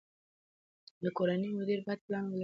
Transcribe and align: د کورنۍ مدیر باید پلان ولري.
د 1.01 1.03
کورنۍ 1.17 1.49
مدیر 1.57 1.79
باید 1.85 2.01
پلان 2.05 2.23
ولري. 2.27 2.39